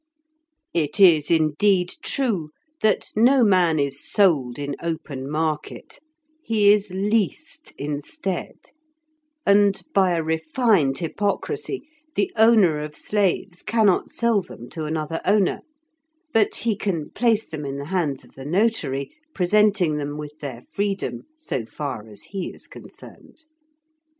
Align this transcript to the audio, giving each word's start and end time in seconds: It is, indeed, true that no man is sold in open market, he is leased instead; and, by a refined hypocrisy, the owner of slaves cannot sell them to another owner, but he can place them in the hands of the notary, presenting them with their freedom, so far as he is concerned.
It 0.73 0.99
is, 0.99 1.29
indeed, 1.29 1.93
true 2.01 2.49
that 2.81 3.11
no 3.15 3.43
man 3.43 3.77
is 3.77 4.03
sold 4.03 4.57
in 4.57 4.75
open 4.81 5.29
market, 5.29 5.99
he 6.41 6.73
is 6.73 6.89
leased 6.89 7.71
instead; 7.77 8.55
and, 9.45 9.79
by 9.93 10.15
a 10.15 10.23
refined 10.23 10.97
hypocrisy, 10.97 11.87
the 12.15 12.33
owner 12.35 12.79
of 12.79 12.95
slaves 12.95 13.61
cannot 13.61 14.09
sell 14.09 14.41
them 14.41 14.69
to 14.69 14.85
another 14.85 15.21
owner, 15.23 15.59
but 16.33 16.55
he 16.55 16.75
can 16.75 17.11
place 17.11 17.45
them 17.45 17.63
in 17.63 17.77
the 17.77 17.85
hands 17.93 18.23
of 18.23 18.31
the 18.33 18.43
notary, 18.43 19.11
presenting 19.35 19.97
them 19.97 20.17
with 20.17 20.33
their 20.39 20.61
freedom, 20.63 21.27
so 21.37 21.63
far 21.63 22.07
as 22.07 22.23
he 22.23 22.49
is 22.49 22.65
concerned. 22.65 23.45